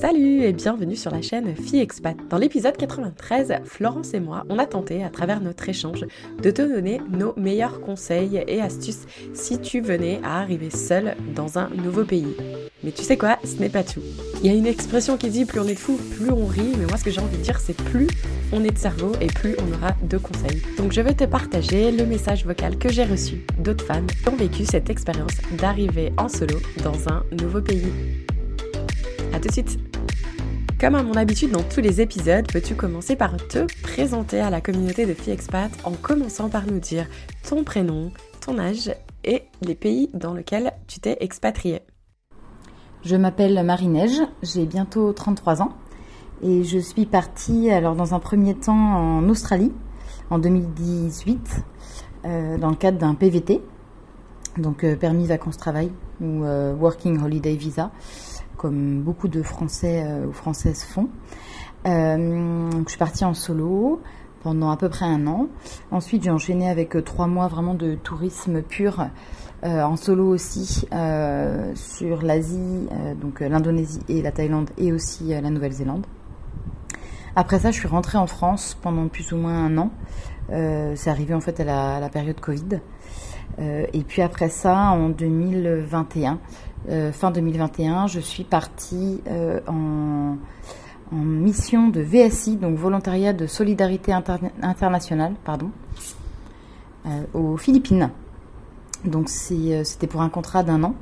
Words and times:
Salut 0.00 0.42
et 0.42 0.52
bienvenue 0.52 0.96
sur 0.96 1.10
la 1.10 1.22
chaîne 1.22 1.56
Fille 1.56 1.80
Expat. 1.80 2.16
Dans 2.28 2.36
l'épisode 2.36 2.76
93, 2.76 3.60
Florence 3.64 4.12
et 4.12 4.20
moi, 4.20 4.44
on 4.48 4.58
a 4.58 4.66
tenté 4.66 5.02
à 5.02 5.08
travers 5.08 5.40
notre 5.40 5.68
échange 5.68 6.04
de 6.42 6.50
te 6.50 6.62
donner 6.62 7.00
nos 7.08 7.32
meilleurs 7.36 7.80
conseils 7.80 8.44
et 8.46 8.60
astuces 8.60 9.06
si 9.34 9.58
tu 9.58 9.80
venais 9.80 10.20
à 10.22 10.40
arriver 10.40 10.70
seule 10.70 11.16
dans 11.34 11.58
un 11.58 11.70
nouveau 11.70 12.04
pays. 12.04 12.36
Mais 12.84 12.92
tu 12.92 13.02
sais 13.02 13.16
quoi, 13.16 13.38
ce 13.44 13.56
n'est 13.60 13.70
pas 13.70 13.84
tout. 13.84 14.02
Il 14.42 14.46
y 14.46 14.54
a 14.54 14.56
une 14.56 14.66
expression 14.66 15.16
qui 15.16 15.30
dit 15.30 15.44
plus 15.44 15.60
on 15.60 15.66
est 15.66 15.74
fou, 15.74 15.98
plus 16.16 16.30
on 16.30 16.46
rit, 16.46 16.74
mais 16.78 16.86
moi 16.86 16.98
ce 16.98 17.04
que 17.04 17.10
j'ai 17.10 17.20
envie 17.20 17.38
de 17.38 17.42
dire 17.42 17.58
c'est 17.58 17.76
plus 17.76 18.08
on 18.52 18.64
est 18.64 18.70
de 18.70 18.78
cerveau 18.78 19.12
et 19.20 19.26
plus 19.26 19.56
on 19.58 19.74
aura 19.74 19.94
de 20.02 20.18
conseils. 20.18 20.62
Donc 20.78 20.92
je 20.92 21.00
vais 21.00 21.14
te 21.14 21.24
partager 21.24 21.90
le 21.90 22.06
message 22.06 22.44
vocal 22.44 22.78
que 22.78 22.90
j'ai 22.90 23.04
reçu 23.04 23.44
d'autres 23.58 23.84
femmes 23.84 24.06
qui 24.06 24.28
ont 24.28 24.36
vécu 24.36 24.64
cette 24.64 24.90
expérience 24.90 25.32
d'arriver 25.58 26.12
en 26.16 26.28
solo 26.28 26.58
dans 26.82 27.08
un 27.08 27.24
nouveau 27.40 27.60
pays. 27.60 27.92
A 29.32 29.40
tout 29.40 29.48
de 29.48 29.52
suite 29.52 29.78
comme 30.78 30.94
à 30.94 31.02
mon 31.02 31.14
habitude 31.14 31.52
dans 31.52 31.62
tous 31.62 31.80
les 31.80 32.02
épisodes, 32.02 32.46
peux-tu 32.52 32.74
commencer 32.74 33.16
par 33.16 33.34
te 33.48 33.64
présenter 33.82 34.40
à 34.40 34.50
la 34.50 34.60
communauté 34.60 35.06
de 35.06 35.14
filles 35.14 35.32
expat 35.32 35.70
en 35.84 35.92
commençant 35.92 36.50
par 36.50 36.66
nous 36.66 36.80
dire 36.80 37.06
ton 37.48 37.64
prénom, 37.64 38.12
ton 38.44 38.58
âge 38.58 38.94
et 39.24 39.44
les 39.62 39.74
pays 39.74 40.10
dans 40.12 40.34
lesquels 40.34 40.72
tu 40.86 41.00
t'es 41.00 41.16
expatrié. 41.20 41.80
Je 43.04 43.16
m'appelle 43.16 43.62
Marie-Neige, 43.64 44.20
j'ai 44.42 44.66
bientôt 44.66 45.14
33 45.14 45.62
ans 45.62 45.72
et 46.42 46.64
je 46.64 46.78
suis 46.78 47.06
partie 47.06 47.70
alors 47.70 47.94
dans 47.94 48.14
un 48.14 48.18
premier 48.18 48.54
temps 48.54 48.74
en 48.74 49.28
Australie 49.28 49.72
en 50.30 50.38
2018 50.38 51.64
euh, 52.24 52.58
dans 52.58 52.70
le 52.70 52.76
cadre 52.76 52.98
d'un 52.98 53.14
PVT, 53.14 53.62
donc 54.58 54.82
euh, 54.84 54.96
permis 54.96 55.26
vacances 55.26 55.56
travail 55.56 55.92
ou 56.20 56.44
euh, 56.44 56.74
Working 56.74 57.22
Holiday 57.22 57.54
Visa 57.56 57.90
comme 58.56 59.02
beaucoup 59.02 59.28
de 59.28 59.42
Français 59.42 60.02
ou 60.26 60.32
Françaises 60.32 60.82
font. 60.82 61.08
Je 61.84 62.84
suis 62.88 62.98
partie 62.98 63.24
en 63.26 63.34
solo 63.34 64.00
pendant 64.42 64.70
à 64.70 64.78
peu 64.78 64.88
près 64.88 65.04
un 65.04 65.26
an. 65.26 65.48
Ensuite, 65.90 66.22
j'ai 66.22 66.30
enchaîné 66.30 66.70
avec 66.70 66.96
trois 67.04 67.26
mois 67.26 67.48
vraiment 67.48 67.74
de 67.74 67.96
tourisme 67.96 68.62
pur 68.62 69.08
en 69.62 69.96
solo 69.96 70.30
aussi 70.30 70.86
sur 71.74 72.22
l'Asie, 72.22 72.88
donc 73.20 73.40
l'Indonésie 73.40 74.00
et 74.08 74.22
la 74.22 74.32
Thaïlande 74.32 74.70
et 74.78 74.90
aussi 74.90 75.28
la 75.28 75.50
Nouvelle-Zélande. 75.50 76.06
Après 77.36 77.60
ça, 77.60 77.70
je 77.70 77.78
suis 77.78 77.88
rentrée 77.88 78.18
en 78.18 78.26
France 78.26 78.76
pendant 78.80 79.06
plus 79.08 79.32
ou 79.32 79.36
moins 79.36 79.66
un 79.66 79.78
an. 79.78 79.90
c'est 80.48 81.10
arrivé 81.10 81.34
en 81.34 81.40
fait 81.40 81.60
à 81.60 82.00
la, 82.00 82.08
période 82.08 82.40
Covid. 82.40 82.80
et 83.58 84.04
puis 84.08 84.22
après 84.22 84.48
ça, 84.48 84.90
en 84.90 85.10
2021, 85.10 86.38
euh, 86.88 87.10
fin 87.10 87.32
2021, 87.32 88.06
je 88.06 88.20
suis 88.20 88.44
partie 88.44 89.20
euh, 89.26 89.60
en, 89.66 90.36
mission 91.12 91.88
de 91.88 92.00
VSI, 92.00 92.56
donc 92.56 92.76
volontariat 92.76 93.32
de 93.32 93.46
solidarité 93.46 94.12
internationale, 94.12 95.34
pardon, 95.44 95.70
euh, 97.06 97.22
aux 97.32 97.56
Philippines. 97.56 98.10
Donc 99.04 99.28
c'était 99.28 100.08
pour 100.08 100.22
un 100.22 100.28
contrat 100.28 100.64
d'un 100.64 100.82
an. 100.82 100.94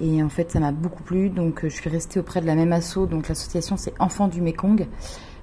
Et 0.00 0.22
en 0.22 0.28
fait, 0.28 0.50
ça 0.50 0.60
m'a 0.60 0.70
beaucoup 0.70 1.02
plu. 1.02 1.28
Donc, 1.28 1.60
je 1.64 1.68
suis 1.68 1.90
restée 1.90 2.20
auprès 2.20 2.40
de 2.40 2.46
la 2.46 2.54
même 2.54 2.72
asso. 2.72 3.06
Donc, 3.10 3.28
l'association, 3.28 3.76
c'est 3.76 3.92
Enfants 3.98 4.28
du 4.28 4.40
Mekong. 4.40 4.86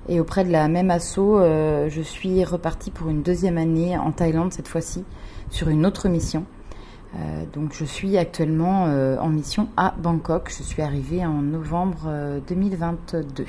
Et 0.08 0.20
auprès 0.20 0.44
de 0.44 0.52
la 0.52 0.68
même 0.68 0.92
asso, 0.92 1.18
je 1.18 2.02
suis 2.04 2.44
repartie 2.44 2.92
pour 2.92 3.10
une 3.10 3.24
deuxième 3.24 3.58
année 3.58 3.98
en 3.98 4.12
Thaïlande, 4.12 4.54
cette 4.54 4.68
fois-ci, 4.68 5.04
sur 5.50 5.70
une 5.70 5.86
autre 5.86 6.10
mission. 6.10 6.46
Euh, 7.18 7.44
donc 7.54 7.74
je 7.74 7.86
suis 7.86 8.18
actuellement 8.18 8.88
euh, 8.88 9.18
en 9.18 9.30
mission 9.30 9.70
à 9.78 9.94
Bangkok. 9.98 10.52
Je 10.56 10.64
suis 10.64 10.82
arrivée 10.82 11.26
en 11.26 11.42
novembre 11.42 12.12
2022. 12.48 13.44
Euh, 13.44 13.46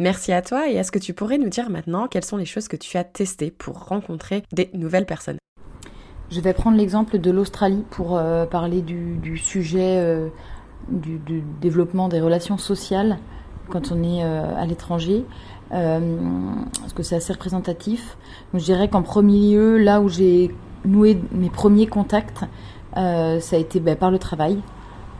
Merci 0.00 0.32
à 0.32 0.42
toi 0.42 0.68
et 0.68 0.74
est-ce 0.74 0.92
que 0.92 0.98
tu 0.98 1.12
pourrais 1.12 1.38
nous 1.38 1.48
dire 1.48 1.70
maintenant 1.70 2.06
quelles 2.06 2.24
sont 2.24 2.36
les 2.36 2.44
choses 2.44 2.68
que 2.68 2.76
tu 2.76 2.96
as 2.96 3.04
testées 3.04 3.50
pour 3.50 3.86
rencontrer 3.88 4.42
des 4.52 4.70
nouvelles 4.72 5.06
personnes? 5.06 5.38
Je 6.30 6.40
vais 6.40 6.52
prendre 6.52 6.76
l'exemple 6.76 7.18
de 7.18 7.30
l'Australie 7.30 7.84
pour 7.90 8.20
parler 8.50 8.82
du, 8.82 9.38
sujet 9.38 10.30
du, 10.88 11.42
développement 11.60 12.08
des 12.08 12.20
relations 12.20 12.58
sociales 12.58 13.18
quand 13.68 13.92
on 13.92 14.02
est 14.02 14.22
à 14.22 14.64
l'étranger. 14.66 15.24
parce 15.70 16.92
que 16.94 17.02
c'est 17.02 17.16
assez 17.16 17.32
représentatif. 17.32 18.16
je 18.54 18.64
dirais 18.64 18.88
qu'en 18.88 19.02
premier 19.02 19.52
lieu, 19.52 19.78
là 19.78 20.00
où 20.00 20.08
j'ai 20.08 20.54
noué 20.84 21.20
mes 21.32 21.50
premiers 21.50 21.86
contacts, 21.86 22.44
euh, 22.96 23.40
ça 23.40 23.56
a 23.56 23.58
été 23.58 23.80
ben, 23.80 23.96
par 23.96 24.10
le 24.10 24.18
travail. 24.18 24.58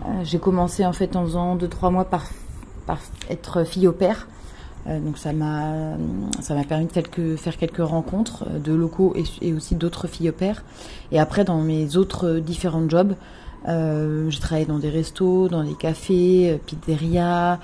Euh, 0.04 0.08
j'ai 0.24 0.38
commencé 0.38 0.84
en 0.84 0.92
fait 0.92 1.16
en 1.16 1.24
faisant 1.24 1.56
2-3 1.56 1.92
mois 1.92 2.04
par, 2.04 2.24
être 3.28 3.64
fille 3.64 3.86
au 3.86 3.92
père. 3.92 4.28
Euh, 4.88 5.00
donc 5.00 5.18
ça 5.18 5.32
m'a 5.32 5.96
ça 6.40 6.54
m'a 6.54 6.64
permis 6.64 6.86
de 6.86 7.36
faire 7.36 7.56
quelques 7.56 7.78
rencontres 7.78 8.46
de 8.48 8.72
locaux 8.72 9.14
et, 9.42 9.52
aussi 9.52 9.74
d'autres 9.74 10.06
filles 10.06 10.30
au 10.30 10.32
père. 10.32 10.64
Et 11.12 11.18
après 11.18 11.44
dans 11.44 11.60
mes 11.60 11.96
autres 11.96 12.38
différents 12.38 12.88
jobs, 12.88 13.14
euh, 13.68 14.30
j'ai 14.30 14.38
travaillé 14.38 14.66
dans 14.66 14.78
des 14.78 14.90
restos, 14.90 15.48
dans 15.48 15.64
des 15.64 15.74
cafés, 15.74 16.60
pizzeria. 16.66 17.60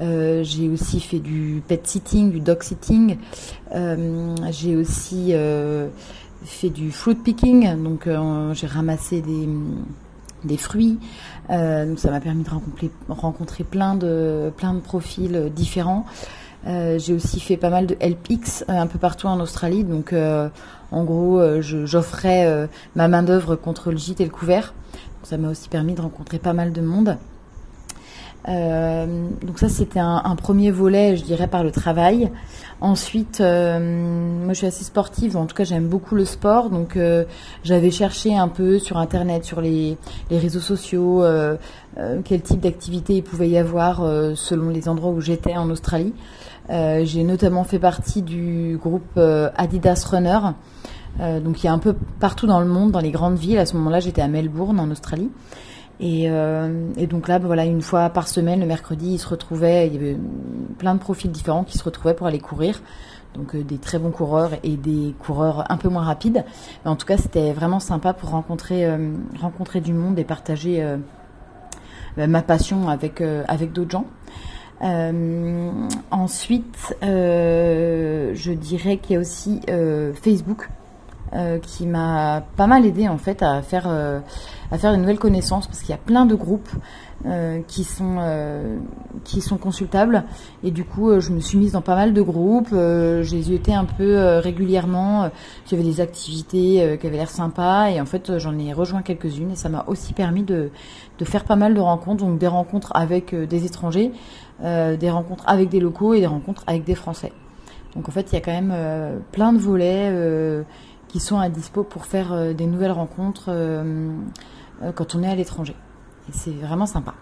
Euh, 0.00 0.42
j'ai 0.42 0.68
aussi 0.68 1.00
fait 1.00 1.20
du 1.20 1.62
pet 1.66 1.86
sitting, 1.86 2.30
du 2.30 2.40
dog 2.40 2.62
sitting. 2.62 3.18
Euh, 3.74 4.34
j'ai 4.50 4.76
aussi 4.76 5.34
fait 6.46 6.70
du 6.70 6.92
fruit 6.92 7.14
picking, 7.14 7.82
donc 7.82 8.06
euh, 8.06 8.54
j'ai 8.54 8.66
ramassé 8.66 9.20
des, 9.20 9.48
des 10.44 10.56
fruits. 10.56 10.98
Euh, 11.50 11.86
donc 11.86 11.98
ça 11.98 12.10
m'a 12.10 12.20
permis 12.20 12.44
de 12.44 12.50
rencontrer, 12.50 12.90
rencontrer 13.08 13.64
plein 13.64 13.94
de 13.94 14.52
plein 14.56 14.74
de 14.74 14.80
profils 14.80 15.50
différents. 15.54 16.06
Euh, 16.66 16.98
j'ai 16.98 17.14
aussi 17.14 17.40
fait 17.40 17.56
pas 17.56 17.70
mal 17.70 17.86
de 17.86 17.94
LPX 18.00 18.64
un 18.68 18.86
peu 18.86 18.98
partout 18.98 19.26
en 19.26 19.40
Australie. 19.40 19.84
Donc 19.84 20.14
en 20.92 21.04
gros, 21.04 21.40
j'offrais 21.60 22.68
ma 22.94 23.08
main 23.08 23.22
d'œuvre 23.22 23.56
contre 23.56 23.90
le 23.90 23.96
gîte 23.96 24.20
et 24.20 24.24
le 24.24 24.30
couvert. 24.30 24.74
ça 25.22 25.38
m'a 25.38 25.48
aussi 25.48 25.68
permis 25.68 25.94
de 25.94 26.00
rencontrer 26.00 26.38
pas 26.38 26.52
mal 26.52 26.72
de 26.72 26.80
monde. 26.80 27.16
Euh, 28.48 29.28
donc 29.42 29.58
ça 29.58 29.68
c'était 29.68 29.98
un, 29.98 30.36
premier 30.36 30.70
volet, 30.70 31.16
je 31.16 31.24
dirais, 31.24 31.48
par 31.48 31.64
le 31.64 31.70
travail. 31.70 32.30
Ensuite, 32.80 33.40
euh, 33.40 34.44
moi 34.44 34.52
je 34.52 34.58
suis 34.58 34.66
assez 34.66 34.84
sportive, 34.84 35.36
en 35.36 35.46
tout 35.46 35.56
cas 35.56 35.64
j'aime 35.64 35.88
beaucoup 35.88 36.14
le 36.14 36.24
sport, 36.24 36.70
donc 36.70 36.96
euh, 36.96 37.24
j'avais 37.64 37.90
cherché 37.90 38.36
un 38.36 38.48
peu 38.48 38.78
sur 38.78 38.98
internet, 38.98 39.44
sur 39.44 39.60
les, 39.60 39.96
les 40.30 40.38
réseaux 40.38 40.60
sociaux, 40.60 41.24
quel 42.24 42.42
type 42.42 42.60
d'activité 42.60 43.14
il 43.14 43.22
pouvait 43.22 43.48
y 43.48 43.58
avoir 43.58 44.02
selon 44.34 44.68
les 44.68 44.88
endroits 44.88 45.10
où 45.10 45.20
j'étais 45.20 45.56
en 45.56 45.70
Australie. 45.70 46.12
J'ai 46.68 47.24
notamment 47.24 47.64
fait 47.64 47.78
partie 47.78 48.22
du 48.22 48.78
groupe 48.80 49.18
Adidas 49.56 50.04
Runner. 50.10 50.38
donc 51.18 51.62
il 51.62 51.66
y 51.66 51.68
a 51.68 51.72
un 51.72 51.78
peu 51.78 51.94
partout 52.18 52.46
dans 52.46 52.60
le 52.60 52.66
monde, 52.66 52.90
dans 52.90 53.00
les 53.00 53.10
grandes 53.10 53.38
villes. 53.38 53.58
À 53.58 53.66
ce 53.66 53.76
moment-là, 53.76 54.00
j'étais 54.00 54.22
à 54.22 54.28
Melbourne, 54.28 54.80
en 54.80 54.90
Australie. 54.90 55.30
Et, 55.98 56.26
euh, 56.28 56.92
donc 57.08 57.28
là, 57.28 57.38
ben 57.38 57.46
voilà, 57.46 57.64
une 57.64 57.80
fois 57.80 58.10
par 58.10 58.28
semaine, 58.28 58.60
le 58.60 58.66
mercredi, 58.66 59.14
ils 59.14 59.18
se 59.18 59.28
retrouvaient, 59.28 59.86
il 59.86 59.94
y 59.94 59.96
avait 59.96 60.16
plein 60.78 60.94
de 60.94 61.00
profils 61.00 61.30
différents 61.30 61.64
qui 61.64 61.78
se 61.78 61.84
retrouvaient 61.84 62.14
pour 62.14 62.26
aller 62.26 62.38
courir. 62.38 62.80
Donc 63.34 63.54
euh, 63.54 63.62
des 63.62 63.78
très 63.78 63.98
bons 63.98 64.10
coureurs 64.10 64.52
et 64.62 64.76
des 64.76 65.14
coureurs 65.18 65.70
un 65.70 65.76
peu 65.76 65.88
moins 65.88 66.04
rapides. 66.04 66.44
En 66.84 66.96
tout 66.96 67.06
cas, 67.06 67.16
c'était 67.16 67.52
vraiment 67.52 67.80
sympa 67.80 68.12
pour 68.12 68.30
rencontrer, 68.30 68.86
euh, 68.86 69.12
rencontrer 69.40 69.80
du 69.80 69.94
monde 69.94 70.18
et 70.18 70.24
partager 70.24 70.82
euh, 70.82 70.98
ben, 72.16 72.30
ma 72.30 72.42
passion 72.42 72.88
avec, 72.88 73.22
avec 73.48 73.72
d'autres 73.72 73.90
gens. 73.90 74.06
Ensuite, 76.10 76.96
je 77.02 78.52
dirais 78.52 78.98
qu'il 78.98 79.14
y 79.14 79.16
a 79.16 79.20
aussi 79.20 79.60
Facebook 80.14 80.68
euh, 81.34 81.58
qui 81.58 81.86
m'a 81.88 82.44
pas 82.56 82.68
mal 82.68 82.86
aidé 82.86 83.08
en 83.08 83.18
fait 83.18 83.42
à 83.42 83.60
faire 83.60 83.86
euh, 83.88 84.20
à 84.70 84.78
faire 84.78 84.92
une 84.94 85.00
nouvelle 85.00 85.18
connaissance 85.18 85.66
parce 85.66 85.80
qu'il 85.80 85.90
y 85.90 85.94
a 85.94 85.96
plein 85.98 86.24
de 86.24 86.36
groupes 86.36 86.70
euh, 87.26 87.60
qui 87.66 87.82
sont 87.82 88.18
qui 89.24 89.40
sont 89.40 89.56
consultables. 89.56 90.22
Et 90.62 90.70
du 90.70 90.84
coup 90.84 91.18
je 91.18 91.32
me 91.32 91.40
suis 91.40 91.58
mise 91.58 91.72
dans 91.72 91.80
pas 91.80 91.96
mal 91.96 92.14
de 92.14 92.22
groupes 92.22 92.72
j'ai 92.72 93.54
été 93.54 93.74
un 93.74 93.86
peu 93.86 94.38
régulièrement 94.38 95.30
j'avais 95.68 95.82
des 95.82 96.00
activités 96.00 96.96
qui 97.00 97.06
avaient 97.08 97.16
l'air 97.16 97.30
sympas 97.30 97.88
et 97.88 98.00
en 98.00 98.06
fait 98.06 98.38
j'en 98.38 98.56
ai 98.56 98.72
rejoint 98.72 99.02
quelques-unes 99.02 99.50
et 99.50 99.56
ça 99.56 99.68
m'a 99.68 99.84
aussi 99.88 100.12
permis 100.12 100.44
de 100.44 100.70
de 101.18 101.24
faire 101.24 101.42
pas 101.42 101.56
mal 101.56 101.74
de 101.74 101.80
rencontres 101.80 102.24
donc 102.24 102.38
des 102.38 102.46
rencontres 102.46 102.92
avec 102.94 103.34
des 103.34 103.64
étrangers 103.64 104.12
des 104.62 105.10
rencontres 105.10 105.42
avec 105.48 105.70
des 105.70 105.80
locaux 105.80 106.14
et 106.14 106.20
des 106.20 106.26
rencontres 106.26 106.62
avec 106.68 106.84
des 106.84 106.94
français. 106.94 107.32
Donc 107.96 108.08
en 108.08 108.12
fait 108.12 108.30
il 108.30 108.34
y 108.34 108.38
a 108.38 108.40
quand 108.40 108.52
même 108.52 109.20
plein 109.32 109.52
de 109.52 109.58
volets 109.58 110.64
qui 111.16 111.22
sont 111.22 111.38
à 111.38 111.48
dispo 111.48 111.82
pour 111.82 112.04
faire 112.04 112.34
euh, 112.34 112.52
des 112.52 112.66
nouvelles 112.66 112.92
rencontres 112.92 113.46
euh, 113.48 114.10
euh, 114.82 114.92
quand 114.92 115.14
on 115.14 115.22
est 115.22 115.28
à 115.28 115.34
l'étranger. 115.34 115.74
Et 116.28 116.32
c'est 116.32 116.50
vraiment 116.50 116.84
sympa. 116.84 117.14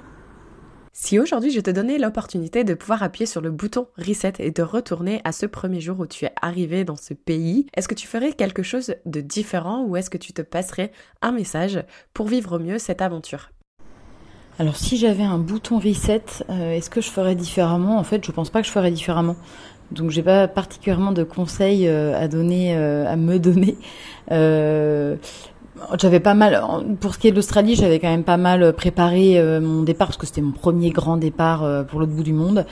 Si 0.92 1.20
aujourd'hui 1.20 1.52
je 1.52 1.60
te 1.60 1.70
donnais 1.70 1.98
l'opportunité 1.98 2.64
de 2.64 2.74
pouvoir 2.74 3.04
appuyer 3.04 3.26
sur 3.26 3.40
le 3.40 3.52
bouton 3.52 3.86
reset 3.96 4.32
et 4.40 4.50
de 4.50 4.62
retourner 4.64 5.20
à 5.22 5.30
ce 5.30 5.46
premier 5.46 5.80
jour 5.80 6.00
où 6.00 6.06
tu 6.06 6.24
es 6.24 6.32
arrivé 6.42 6.82
dans 6.82 6.96
ce 6.96 7.14
pays, 7.14 7.66
est-ce 7.76 7.86
que 7.86 7.94
tu 7.94 8.08
ferais 8.08 8.32
quelque 8.32 8.64
chose 8.64 8.96
de 9.06 9.20
différent 9.20 9.84
ou 9.84 9.94
est-ce 9.94 10.10
que 10.10 10.18
tu 10.18 10.32
te 10.32 10.42
passerais 10.42 10.90
un 11.22 11.30
message 11.30 11.80
pour 12.14 12.26
vivre 12.26 12.58
mieux 12.58 12.80
cette 12.80 13.00
aventure? 13.00 13.50
Alors 14.58 14.76
si 14.76 14.96
j'avais 14.96 15.24
un 15.24 15.38
bouton 15.38 15.78
reset, 15.78 16.24
est-ce 16.48 16.90
que 16.90 17.00
je 17.00 17.10
ferais 17.10 17.34
différemment? 17.36 17.98
En 17.98 18.04
fait, 18.04 18.24
je 18.24 18.32
pense 18.32 18.50
pas 18.50 18.60
que 18.60 18.66
je 18.66 18.72
ferais 18.72 18.92
différemment. 18.92 19.36
Donc 19.90 20.10
j'ai 20.10 20.22
pas 20.22 20.48
particulièrement 20.48 21.12
de 21.12 21.22
conseils 21.24 21.88
à 21.88 22.26
donner, 22.28 22.74
à 22.74 23.16
me 23.16 23.38
donner. 23.38 23.76
J'avais 26.00 26.20
pas 26.20 26.34
mal, 26.34 26.62
pour 27.00 27.14
ce 27.14 27.18
qui 27.18 27.26
est 27.26 27.30
de 27.32 27.36
l'Australie, 27.36 27.74
j'avais 27.74 27.98
quand 27.98 28.08
même 28.08 28.22
pas 28.22 28.36
mal 28.36 28.72
préparé 28.74 29.38
euh, 29.38 29.60
mon 29.60 29.82
départ 29.82 30.08
parce 30.08 30.16
que 30.16 30.26
c'était 30.26 30.40
mon 30.40 30.52
premier 30.52 30.90
grand 30.90 31.16
départ 31.16 31.64
euh, 31.64 31.82
pour 31.82 31.98
l'autre 31.98 32.12
bout 32.12 32.22
du 32.22 32.32
monde. 32.32 32.64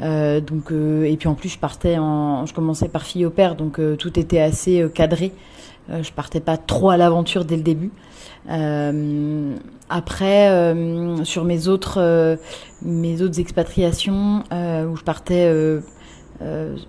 Euh, 0.00 0.40
donc 0.40 0.70
et 0.70 1.16
puis 1.16 1.28
en 1.28 1.34
plus 1.34 1.48
je 1.48 1.58
partais 1.58 1.98
en, 1.98 2.46
je 2.46 2.54
commençais 2.54 2.88
par 2.88 3.02
fille 3.02 3.26
au 3.26 3.30
père, 3.30 3.56
donc 3.56 3.80
tout 3.98 4.18
était 4.18 4.40
assez 4.40 4.86
cadré. 4.94 5.32
je 5.88 6.10
partais 6.12 6.40
pas 6.40 6.56
trop 6.56 6.90
à 6.90 6.96
l'aventure 6.96 7.44
dès 7.44 7.56
le 7.56 7.62
début. 7.62 7.90
après, 9.88 10.74
sur 11.24 11.44
mes 11.44 11.68
autres 11.68 12.38
mes 12.82 13.22
autres 13.22 13.40
expatriations 13.40 14.44
où 14.52 14.96
je 14.96 15.02
partais 15.02 15.48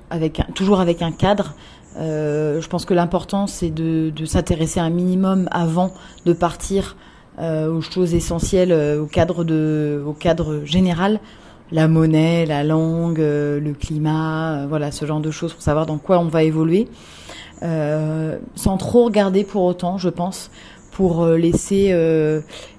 avec 0.09 0.41
toujours 0.53 0.79
avec 0.79 1.01
un 1.01 1.11
cadre. 1.11 1.53
Euh, 1.97 2.61
je 2.61 2.67
pense 2.67 2.85
que 2.85 2.93
l'important, 2.93 3.47
c'est 3.47 3.69
de, 3.69 4.09
de 4.09 4.25
s'intéresser 4.25 4.79
un 4.79 4.89
minimum 4.89 5.47
avant 5.51 5.93
de 6.25 6.33
partir 6.33 6.97
euh, 7.39 7.71
aux 7.71 7.81
choses 7.81 8.13
essentielles, 8.13 8.71
euh, 8.71 9.01
au 9.01 9.05
cadre 9.05 9.43
de, 9.43 10.03
au 10.05 10.13
cadre 10.13 10.61
général, 10.65 11.19
la 11.71 11.87
monnaie, 11.87 12.45
la 12.45 12.63
langue, 12.63 13.19
euh, 13.19 13.59
le 13.59 13.73
climat, 13.73 14.63
euh, 14.63 14.65
voilà, 14.67 14.91
ce 14.91 15.05
genre 15.05 15.21
de 15.21 15.31
choses 15.31 15.53
pour 15.53 15.61
savoir 15.61 15.85
dans 15.85 15.97
quoi 15.97 16.19
on 16.19 16.27
va 16.27 16.43
évoluer, 16.43 16.87
sans 17.61 18.77
trop 18.77 19.05
regarder 19.05 19.43
pour 19.43 19.63
autant, 19.63 19.97
je 19.97 20.09
pense, 20.09 20.51
pour 20.91 21.25
laisser 21.25 21.95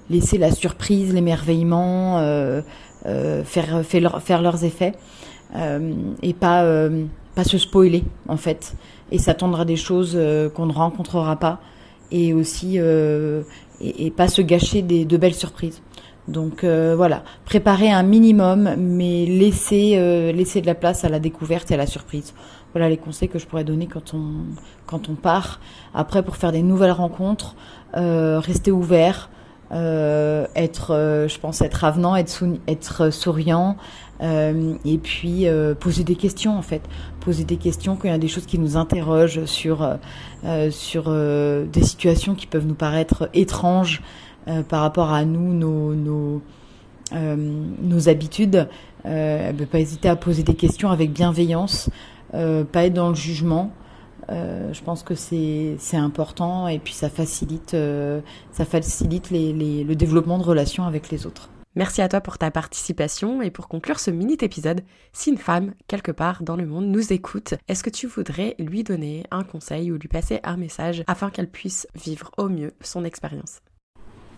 laisser 0.09 0.37
la 0.37 0.51
surprise, 0.51 1.13
l'émerveillement 1.13 2.21
faire 3.03 3.83
faire, 3.83 4.21
faire 4.21 4.41
leurs 4.41 4.63
effets 4.63 4.93
et 5.53 6.33
pas 6.33 6.89
pas 7.37 7.43
se 7.43 7.59
spoiler 7.59 8.03
en 8.27 8.35
fait 8.35 8.73
et 9.11 9.19
s'attendre 9.19 9.59
à 9.59 9.65
des 9.65 9.75
choses 9.75 10.13
euh, 10.15 10.49
qu'on 10.49 10.65
ne 10.65 10.73
rencontrera 10.73 11.35
pas 11.35 11.59
et 12.11 12.33
aussi 12.33 12.79
euh, 12.79 13.43
et, 13.79 14.09
pas 14.09 14.27
se 14.27 14.41
gâcher 14.41 14.81
des, 14.81 15.05
de 15.05 15.17
belles 15.17 15.35
surprises. 15.35 15.83
Donc 16.27 16.63
euh, 16.63 16.95
voilà, 16.95 17.23
préparer 17.45 17.91
un 17.91 18.01
minimum, 18.01 18.75
mais 18.77 19.27
laisser 19.27 20.33
laisser 20.33 20.61
de 20.61 20.65
la 20.65 20.73
place 20.73 21.05
à 21.05 21.09
la 21.09 21.19
découverte 21.19 21.69
et 21.69 21.75
à 21.75 21.77
la 21.77 21.85
surprise. 21.85 22.33
Voilà 22.73 22.89
les 22.89 22.97
conseils 22.97 23.29
que 23.29 23.37
je 23.37 23.45
pourrais 23.45 23.63
donner 23.63 23.85
quand 23.85 24.15
on 24.15 24.31
quand 24.87 25.07
on 25.07 25.15
part. 25.15 25.59
Après, 25.93 26.23
pour 26.23 26.37
faire 26.37 26.51
des 26.51 26.63
nouvelles 26.63 26.91
rencontres, 26.91 27.55
rester 27.93 28.71
ouvert, 28.71 29.29
être, 29.71 31.25
je 31.27 31.39
pense, 31.39 31.61
être 31.61 31.83
avenant, 31.83 32.15
être, 32.15 32.43
être 32.67 33.09
souriant, 33.09 33.75
euh, 34.21 34.73
et 34.83 34.97
puis 34.97 35.47
euh, 35.47 35.75
poser 35.75 36.03
des 36.03 36.15
questions 36.15 36.57
en 36.57 36.63
fait, 36.63 36.81
poser 37.19 37.43
des 37.43 37.57
questions 37.57 37.95
quand 37.95 38.07
il 38.07 38.11
y 38.11 38.13
a 38.13 38.17
des 38.17 38.27
choses 38.27 38.47
qui 38.47 38.57
nous 38.57 38.75
interrogent 38.75 39.45
sur 39.45 39.83
euh, 40.43 40.71
sur 40.71 41.11
des 41.11 41.83
situations 41.83 42.33
qui 42.33 42.47
peuvent 42.47 42.65
nous 42.65 42.75
paraître 42.75 43.29
étranges 43.33 44.01
par 44.69 44.81
rapport 44.81 45.11
à 45.11 45.25
nous, 45.25 45.53
nos 45.53 45.93
nos, 45.93 46.41
nos 47.11 48.09
habitudes. 48.09 48.67
ne 49.05 49.65
pas 49.65 49.79
hésiter 49.79 50.09
à 50.09 50.15
poser 50.15 50.43
des 50.43 50.55
questions 50.55 50.89
avec 50.89 51.11
bienveillance, 51.11 51.89
pas 52.31 52.85
être 52.85 52.93
dans 52.93 53.09
le 53.09 53.15
jugement. 53.15 53.71
Euh, 54.29 54.73
je 54.73 54.81
pense 54.81 55.03
que 55.03 55.15
c'est 55.15 55.77
important 55.93 56.67
et 56.67 56.79
puis 56.79 56.93
ça 56.93 57.09
facilite 57.09 57.75
ça 58.51 58.65
facilite 58.65 59.29
les, 59.29 59.53
les, 59.53 59.83
le 59.83 59.95
développement 59.95 60.37
de 60.37 60.43
relations 60.43 60.83
avec 60.83 61.09
les 61.09 61.25
autres. 61.25 61.49
Merci 61.77 62.01
à 62.01 62.09
toi 62.09 62.21
pour 62.21 62.39
ta 62.39 62.49
participation 62.49 63.43
et 63.43 63.51
pour 63.51 63.67
conclure 63.67 63.99
ce 63.99 64.09
mini 64.09 64.35
épisode, 64.41 64.81
si 65.13 65.29
une 65.29 65.37
femme, 65.37 65.75
quelque 65.87 66.11
part 66.11 66.41
dans 66.41 66.55
le 66.55 66.65
monde, 66.65 66.87
nous 66.87 67.13
écoute, 67.13 67.53
est-ce 67.67 67.83
que 67.83 67.91
tu 67.91 68.07
voudrais 68.07 68.55
lui 68.57 68.83
donner 68.83 69.25
un 69.29 69.43
conseil 69.43 69.91
ou 69.91 69.97
lui 69.99 70.07
passer 70.07 70.39
un 70.43 70.57
message 70.57 71.03
afin 71.05 71.29
qu'elle 71.29 71.51
puisse 71.51 71.87
vivre 71.93 72.31
au 72.37 72.49
mieux 72.49 72.73
son 72.81 73.05
expérience? 73.05 73.59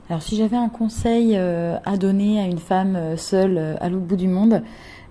Alors 0.10 0.22
si 0.22 0.36
j'avais 0.36 0.58
un 0.58 0.68
conseil 0.68 1.38
euh, 1.38 1.78
à 1.86 1.96
donner 1.96 2.42
à 2.42 2.46
une 2.46 2.58
femme 2.58 2.98
euh, 2.98 3.16
seule 3.16 3.58
euh, 3.58 3.76
à 3.80 3.88
l'autre 3.88 4.06
bout 4.06 4.18
du 4.18 4.28
monde, 4.28 4.62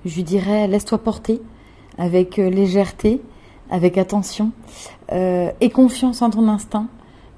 je 0.04 0.14
lui 0.14 0.22
dirais 0.22 0.68
laisse-toi 0.68 0.98
porter 0.98 1.40
avec 1.96 2.36
légèreté, 2.36 3.22
avec 3.70 3.98
attention 3.98 4.50
et 5.10 5.70
confiance 5.70 6.22
en 6.22 6.30
ton 6.30 6.48
instinct 6.48 6.88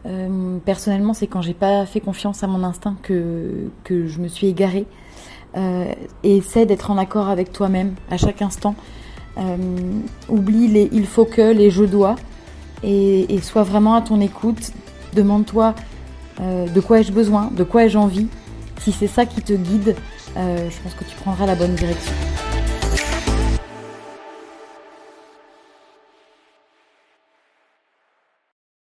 euh, 0.07 0.59
personnellement, 0.65 1.15
c'est 1.15 1.27
quand 1.27 1.43
j'ai 1.43 1.55
pas 1.55 1.85
fait 1.87 2.01
confiance 2.01 2.43
à 2.43 2.47
mon 2.47 2.65
instinct 2.65 2.97
que, 3.03 3.71
je 3.89 4.19
me 4.19 4.29
suis 4.29 4.47
égarée. 4.47 4.87
Euh, 5.57 5.93
essaie 6.23 6.65
d'être 6.65 6.93
en 6.93 6.99
accord 6.99 7.29
avec 7.29 7.53
toi-même 7.53 7.95
à 8.11 8.17
chaque 8.17 8.41
instant. 8.41 8.75
Euh, 9.39 9.57
oublie 10.29 10.69
les 10.69 10.89
il 10.93 11.07
faut 11.07 11.25
que, 11.25 11.53
les 11.53 11.71
je 11.71 11.85
dois, 11.85 12.17
et, 12.83 13.27
sois 13.43 13.63
vraiment 13.63 13.95
à 13.95 14.03
ton 14.03 14.21
écoute. 14.21 14.73
Demande-toi 15.15 15.75
euh, 16.41 16.69
de 16.69 16.81
quoi 16.81 17.01
ai-je 17.01 17.13
besoin, 17.13 17.51
de 17.55 17.65
quoi 17.65 17.85
ai-je 17.85 17.99
envie? 17.99 18.29
Si 18.81 18.93
c'est 18.93 19.09
ça 19.09 19.27
qui 19.27 19.43
te 19.43 19.53
guide, 19.53 19.97
euh, 20.37 20.71
je 20.71 20.81
pense 20.83 20.95
que 20.95 21.05
tu 21.05 21.17
prendras 21.17 21.47
la 21.47 21.57
bonne 21.57 21.75
direction. 21.75 22.15